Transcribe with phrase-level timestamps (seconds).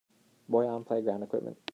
[0.47, 1.61] Boy on playground equipment